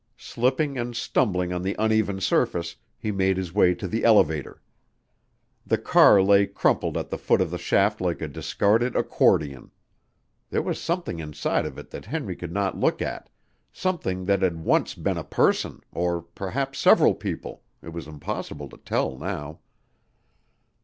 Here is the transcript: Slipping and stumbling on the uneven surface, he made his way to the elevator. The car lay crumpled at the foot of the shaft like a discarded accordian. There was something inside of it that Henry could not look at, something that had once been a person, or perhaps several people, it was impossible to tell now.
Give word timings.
Slipping 0.17 0.79
and 0.79 0.95
stumbling 0.97 1.53
on 1.53 1.61
the 1.61 1.75
uneven 1.77 2.19
surface, 2.19 2.75
he 2.97 3.11
made 3.11 3.37
his 3.37 3.53
way 3.53 3.75
to 3.75 3.87
the 3.87 4.03
elevator. 4.03 4.59
The 5.63 5.77
car 5.77 6.19
lay 6.23 6.47
crumpled 6.47 6.97
at 6.97 7.11
the 7.11 7.19
foot 7.19 7.39
of 7.39 7.51
the 7.51 7.59
shaft 7.59 8.01
like 8.01 8.19
a 8.19 8.27
discarded 8.27 8.95
accordian. 8.95 9.69
There 10.49 10.63
was 10.63 10.81
something 10.81 11.19
inside 11.19 11.67
of 11.67 11.77
it 11.77 11.91
that 11.91 12.05
Henry 12.05 12.35
could 12.35 12.51
not 12.51 12.79
look 12.79 12.99
at, 12.99 13.29
something 13.71 14.25
that 14.25 14.41
had 14.41 14.63
once 14.65 14.95
been 14.95 15.17
a 15.19 15.23
person, 15.23 15.81
or 15.91 16.23
perhaps 16.23 16.79
several 16.79 17.13
people, 17.13 17.61
it 17.83 17.89
was 17.89 18.07
impossible 18.07 18.69
to 18.69 18.77
tell 18.77 19.15
now. 19.19 19.59